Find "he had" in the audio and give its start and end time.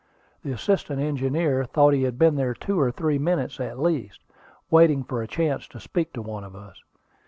1.93-2.17